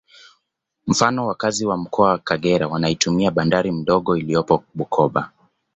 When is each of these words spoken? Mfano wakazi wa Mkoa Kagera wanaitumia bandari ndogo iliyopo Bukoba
Mfano 0.87 1.27
wakazi 1.27 1.65
wa 1.65 1.77
Mkoa 1.77 2.17
Kagera 2.17 2.67
wanaitumia 2.67 3.31
bandari 3.31 3.71
ndogo 3.71 4.17
iliyopo 4.17 4.63
Bukoba 4.73 5.31